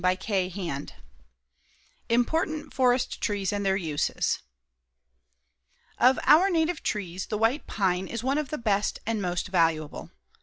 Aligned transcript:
CHAPTER 0.03 0.49
V 0.49 0.85
IMPORTANT 2.09 2.73
FOREST 2.73 3.21
TREES 3.21 3.53
AND 3.53 3.63
THEIR 3.63 3.75
USES 3.75 4.39
Of 5.99 6.17
our 6.23 6.49
native 6.49 6.81
trees, 6.81 7.27
the 7.27 7.37
white 7.37 7.67
pine 7.67 8.07
is 8.07 8.23
one 8.23 8.39
of 8.39 8.49
the 8.49 8.57
best 8.57 8.97
and 9.05 9.21
most 9.21 9.49
valuable. 9.49 10.09